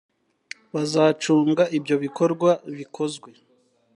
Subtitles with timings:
[0.73, 3.29] bazacunga ibyo bikorwa bikozwe